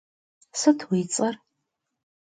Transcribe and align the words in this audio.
Sıt 0.59 0.79
vui 0.87 1.03
ts'er? 1.13 1.35